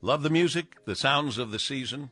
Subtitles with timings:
[0.00, 2.10] Love the music, the sounds of the season.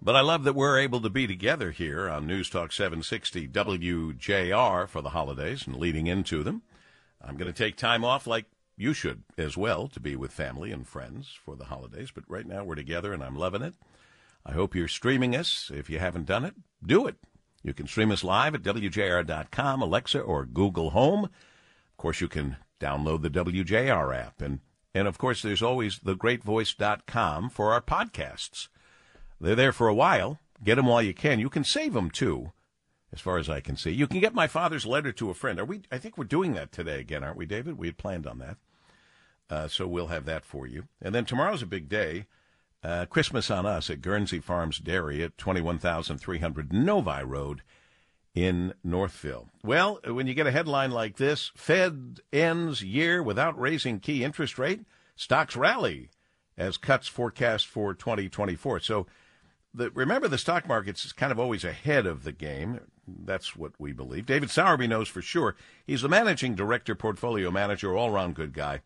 [0.00, 4.88] But I love that we're able to be together here on News Talk 760 WJR
[4.88, 6.62] for the holidays and leading into them.
[7.20, 8.46] I'm going to take time off like
[8.78, 12.10] you should as well to be with family and friends for the holidays.
[12.14, 13.74] But right now we're together and I'm loving it.
[14.46, 15.70] I hope you're streaming us.
[15.74, 16.54] If you haven't done it,
[16.84, 17.16] do it.
[17.62, 21.24] You can stream us live at WJR.com, Alexa, or Google Home.
[21.24, 24.40] Of course, you can download the WJR app.
[24.40, 24.60] And,
[24.94, 28.68] and of course, there's always thegreatvoice.com for our podcasts.
[29.40, 30.38] They're there for a while.
[30.62, 31.40] Get them while you can.
[31.40, 32.52] You can save them too,
[33.12, 33.90] as far as I can see.
[33.90, 35.58] You can get my father's letter to a friend.
[35.58, 35.82] Are we?
[35.90, 37.78] I think we're doing that today again, aren't we, David?
[37.78, 38.56] We had planned on that,
[39.48, 40.88] uh, so we'll have that for you.
[41.00, 42.26] And then tomorrow's a big day.
[42.82, 47.62] Uh, Christmas on us at Guernsey Farms Dairy at 21,300 Novi Road
[48.34, 49.48] in Northville.
[49.64, 54.58] Well, when you get a headline like this, Fed ends year without raising key interest
[54.58, 54.82] rate,
[55.16, 56.10] stocks rally
[56.56, 58.80] as cuts forecast for 2024.
[58.80, 59.06] So
[59.74, 62.80] the, remember, the stock market's kind of always ahead of the game.
[63.06, 64.26] That's what we believe.
[64.26, 65.56] David Sowerby knows for sure.
[65.86, 68.80] He's the managing director, portfolio manager, all round good guy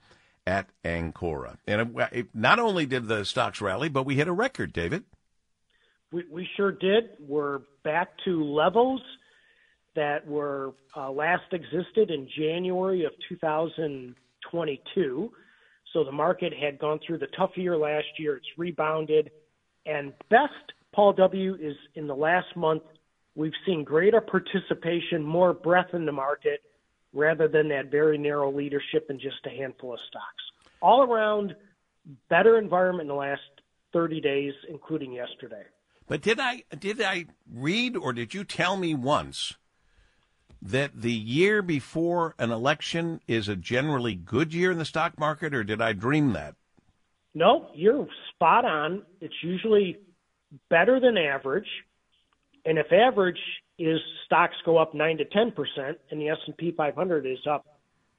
[0.47, 1.57] at Ancora.
[1.67, 4.73] And uh, it, it, not only did the stocks rally, but we hit a record,
[4.73, 5.05] David.
[6.13, 7.11] We, we sure did.
[7.19, 9.01] We're back to levels
[9.95, 15.33] that were uh, last existed in January of 2022.
[15.93, 18.37] So the market had gone through the tough year last year.
[18.37, 19.31] It's rebounded.
[19.87, 22.83] And best, Paul W., is in the last month,
[23.37, 26.61] we've seen greater participation, more breadth in the market,
[27.13, 30.43] rather than that very narrow leadership in just a handful of stocks.
[30.83, 31.55] All around,
[32.29, 33.43] better environment in the last
[33.93, 35.63] 30 days, including yesterday.
[36.07, 39.55] But did I did I read or did you tell me once
[40.65, 45.55] that the year before an election is a generally good year in the stock market,
[45.55, 46.55] or did I dream that?
[47.35, 49.03] No, you're spot on.
[49.21, 49.99] It's usually
[50.71, 51.69] better than average,
[52.65, 53.39] and if average
[53.79, 57.39] is stocks go up nine to ten percent, and the S and P 500 is
[57.51, 57.67] up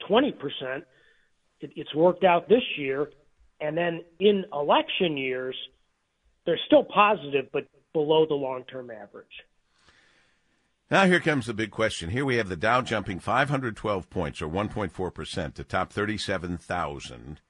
[0.08, 0.84] twenty percent,
[1.62, 3.10] it, it's worked out this year.
[3.62, 5.56] And then in election years,
[6.46, 9.28] they're still positive, but below the long-term average.
[10.92, 12.12] Now here comes the big question.
[12.12, 17.42] Here we have the Dow jumping 512 points, or 1.4 percent, to top 37,000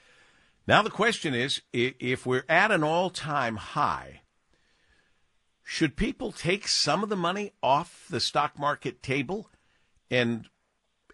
[0.67, 4.23] Now, the question is if we're at an all time high,
[5.63, 9.51] should people take some of the money off the stock market table
[10.11, 10.49] and,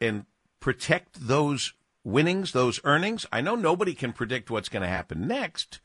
[0.00, 0.24] and
[0.60, 1.72] protect those
[2.06, 3.26] winnings, those earnings?
[3.32, 5.80] I know nobody can predict what's going to happen next.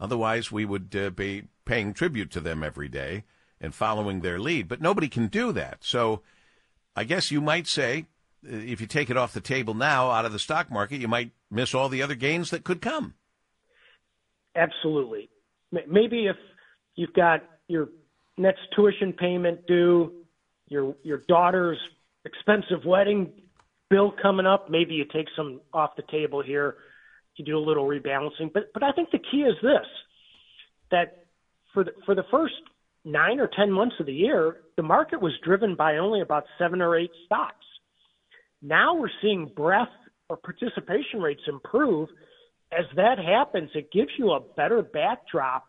[0.00, 3.24] Otherwise, we would uh, be paying tribute to them every day
[3.60, 4.66] and following their lead.
[4.66, 5.78] But nobody can do that.
[5.84, 6.22] So
[6.96, 8.06] I guess you might say
[8.46, 11.08] uh, if you take it off the table now out of the stock market, you
[11.08, 13.14] might miss all the other gains that could come.
[14.56, 15.28] Absolutely.
[15.70, 16.36] Maybe if
[16.94, 17.88] you've got your
[18.38, 20.12] next tuition payment due,
[20.68, 21.78] your your daughter's
[22.24, 23.32] expensive wedding
[23.90, 26.76] bill coming up, maybe you take some off the table here.
[27.36, 29.86] You do a little rebalancing, but but I think the key is this:
[30.90, 31.26] that
[31.72, 32.54] for the, for the first
[33.04, 36.82] nine or 10 months of the year, the market was driven by only about seven
[36.82, 37.64] or eight stocks.
[38.60, 39.90] Now we're seeing breadth
[40.28, 42.08] or participation rates improve.
[42.72, 45.64] As that happens, it gives you a better backdrop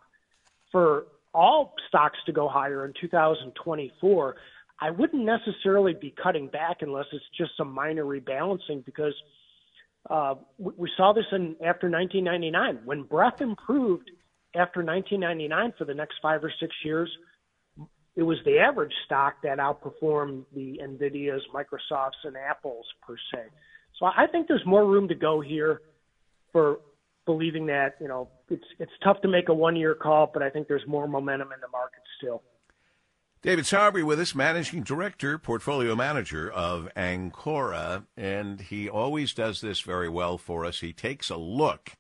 [0.71, 4.35] for all stocks to go higher in 2024.
[4.81, 9.13] I wouldn't necessarily be cutting back unless it's just some minor rebalancing because
[10.09, 14.09] uh, we, we saw this in after 1999 when breadth improved
[14.55, 17.09] after 1999 for the next five or six years,
[18.15, 23.43] it was the average stock that outperformed the Nvidias, Microsofts, and Apples per se.
[23.99, 25.81] So I think there's more room to go here
[26.51, 26.79] for
[27.25, 30.49] believing that you know it's it's tough to make a one year call, but I
[30.49, 32.41] think there's more momentum in the market still.
[33.41, 39.79] David Sowerby with us, managing director, portfolio manager of Ancora, and he always does this
[39.79, 40.81] very well for us.
[40.81, 41.91] He takes a look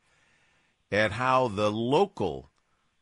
[0.91, 2.49] at how the local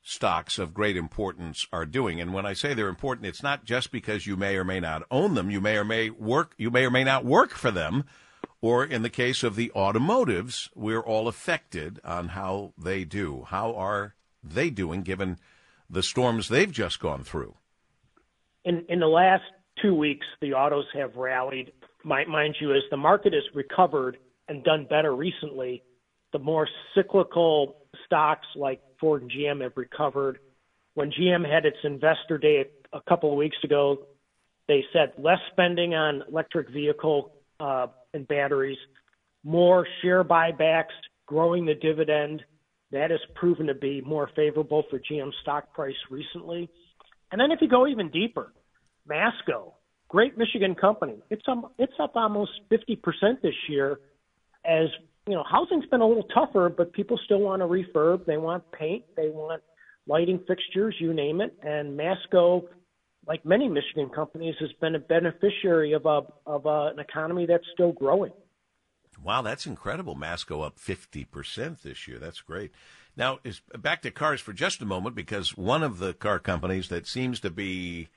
[0.03, 2.21] stocks of great importance are doing.
[2.21, 5.01] And when I say they're important, it's not just because you may or may not
[5.09, 5.49] own them.
[5.49, 8.03] You may or may work, you may or may not work for them.
[8.61, 13.47] Or in the case of the automotives, we're all affected on how they do.
[13.47, 14.13] How are
[14.43, 15.39] they doing given
[15.89, 17.55] the storms they've just gone through?
[18.67, 19.43] In, in the last
[19.81, 21.71] two weeks, the autos have rallied.
[22.03, 24.17] Mind you, as the market has recovered
[24.49, 25.83] and done better recently,
[26.33, 30.39] the more cyclical stocks like Ford and GM have recovered.
[30.95, 33.85] When GM had its investor day a couple of weeks ago,
[34.67, 38.77] They said less spending on electric vehicle uh, and batteries,
[39.43, 42.43] more share buybacks, growing the dividend.
[42.91, 46.69] That has proven to be more favorable for GM stock price recently.
[47.31, 48.53] And then if you go even deeper,
[49.07, 49.75] Masco,
[50.07, 53.99] great Michigan company, it's um, it's up almost 50% this year.
[54.65, 54.87] As
[55.27, 58.25] you know, housing's been a little tougher, but people still want to refurb.
[58.25, 59.03] They want paint.
[59.15, 59.61] They want
[60.07, 61.53] lighting fixtures, you name it.
[61.63, 62.69] And Masco
[63.27, 67.65] like many Michigan companies, has been a beneficiary of a of a, an economy that's
[67.73, 68.31] still growing.
[69.27, 70.15] Wow, that's incredible.
[70.15, 72.17] Masco up fifty percent this year.
[72.17, 72.71] That's great.
[73.17, 76.87] Now, is back to cars for just a moment because one of the car companies
[76.87, 78.07] that seems to be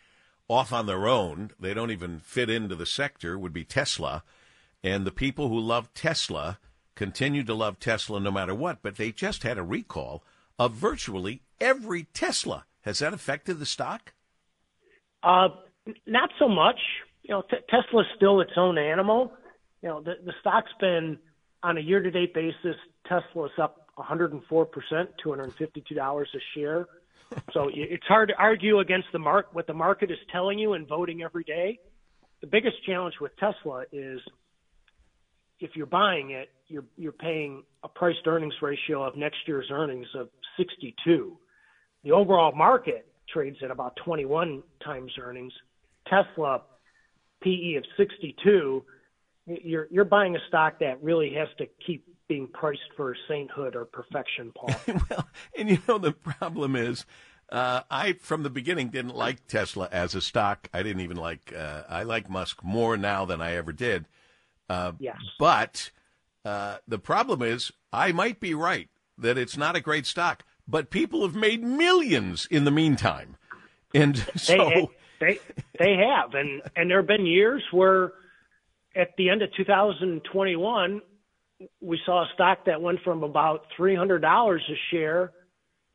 [0.47, 4.23] off on their own, they don't even fit into the sector, would be Tesla.
[4.85, 6.61] And the people who love Tesla
[6.95, 10.23] continue to love Tesla no matter what, but they just had a recall
[10.61, 12.67] of virtually every Tesla.
[12.83, 14.13] Has that affected the stock?
[15.25, 15.49] Uh,
[16.07, 16.79] not so much.
[17.23, 19.33] You know, t- Tesla's still its own animal.
[19.83, 21.19] You know, the the stock's been
[21.63, 22.77] on a year-to-date basis.
[23.07, 26.87] Tesla's up 104 percent, 252 dollars a share.
[27.53, 30.89] So it's hard to argue against the mark what the market is telling you and
[30.89, 31.79] voting every day.
[32.41, 34.21] The biggest challenge with Tesla is
[35.61, 39.69] if you're buying it, you're you're paying a price to earnings ratio of next year's
[39.71, 41.37] earnings of 62.
[42.03, 45.53] The overall market trades at about 21 times earnings.
[46.09, 46.63] Tesla
[47.43, 48.85] PE of 62.
[49.63, 53.85] You're you're buying a stock that really has to keep being priced for sainthood or
[53.85, 54.75] perfection, Paul.
[55.11, 57.05] well, and you know the problem is.
[57.51, 60.69] Uh, I, from the beginning, didn't like Tesla as a stock.
[60.73, 61.53] I didn't even like.
[61.53, 64.07] Uh, I like Musk more now than I ever did.
[64.69, 65.17] Uh, yes.
[65.37, 65.91] But
[66.45, 68.89] uh, the problem is, I might be right
[69.19, 73.37] that it's not a great stock but people have made millions in the meantime.
[73.93, 74.89] And so they,
[75.21, 75.39] they
[75.79, 78.13] they have, and and there have been years where,
[78.97, 81.01] at the end of 2021,
[81.81, 85.33] we saw a stock that went from about three hundred dollars a share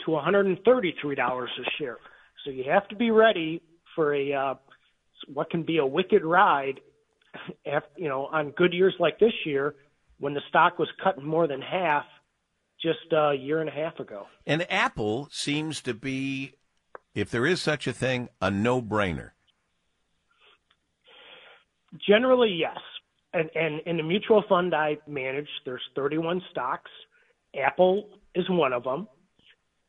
[0.06, 1.98] to 133 dollars a share.
[2.44, 3.62] So you have to be ready
[3.96, 4.54] for a uh,
[5.28, 6.80] what can be a wicked ride.
[7.66, 9.76] After, you know, on good years like this year,
[10.20, 12.06] when the stock was cut more than half
[12.82, 14.28] just a year and a half ago.
[14.46, 16.54] And Apple seems to be,
[17.14, 19.32] if there is such a thing, a no brainer.
[22.08, 22.78] Generally, yes.
[23.34, 26.92] And, and in the mutual fund I manage, there's 31 stocks.
[27.60, 29.08] Apple is one of them.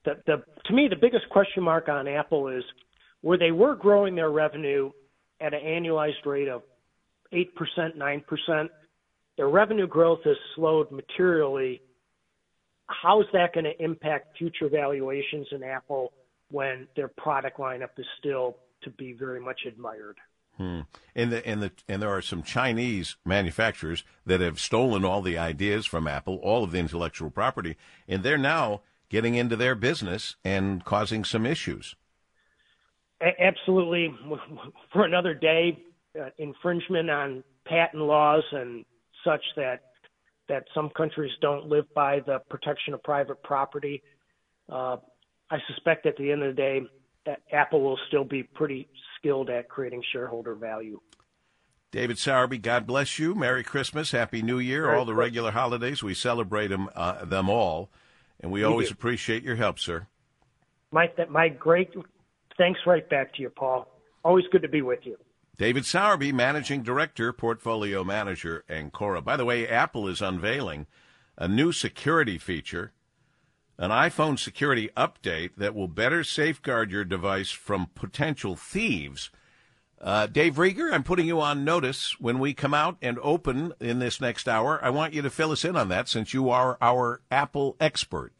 [0.04, 2.62] The, the, to me, the biggest question mark on Apple is
[3.22, 4.90] where they were growing their revenue
[5.40, 6.62] at an annualized rate of
[7.32, 7.46] 8%,
[7.96, 8.68] 9%,
[9.36, 11.82] their revenue growth has slowed materially
[12.88, 16.12] how is that going to impact future valuations in Apple
[16.50, 20.16] when their product lineup is still to be very much admired?
[20.56, 20.80] Hmm.
[21.14, 25.36] And the and the and there are some Chinese manufacturers that have stolen all the
[25.36, 27.76] ideas from Apple, all of the intellectual property,
[28.08, 28.80] and they're now
[29.10, 31.94] getting into their business and causing some issues.
[33.20, 34.14] Absolutely,
[34.92, 35.78] for another day,
[36.18, 38.84] uh, infringement on patent laws and
[39.24, 39.82] such that
[40.48, 44.02] that some countries don't live by the protection of private property.
[44.70, 44.96] Uh,
[45.50, 46.80] I suspect at the end of the day,
[47.52, 48.88] Apple will still be pretty
[49.18, 51.00] skilled at creating shareholder value.
[51.92, 53.34] David Sowerby, God bless you.
[53.34, 56.02] Merry Christmas, Happy New Year, all the regular holidays.
[56.02, 57.90] We celebrate them, uh, them all,
[58.40, 58.92] and we, we always do.
[58.92, 60.06] appreciate your help, sir.
[60.90, 61.90] My, my great
[62.58, 63.88] thanks right back to you, Paul.
[64.24, 65.16] Always good to be with you.
[65.56, 69.22] David Sowerby, Managing Director, Portfolio Manager, Ancora.
[69.22, 70.86] By the way, Apple is unveiling
[71.38, 72.92] a new security feature,
[73.78, 79.30] an iPhone security update that will better safeguard your device from potential thieves.
[80.00, 83.98] Uh, Dave Rieger, I'm putting you on notice when we come out and open in
[83.98, 84.78] this next hour.
[84.82, 88.32] I want you to fill us in on that since you are our Apple expert.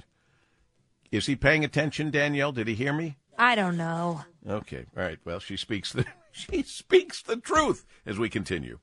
[1.11, 2.53] Is he paying attention, Danielle?
[2.53, 3.17] Did he hear me?
[3.39, 4.23] I don't know.
[4.49, 4.85] Okay.
[4.97, 5.19] All right.
[5.25, 8.79] Well, she speaks the she speaks the truth as we continue.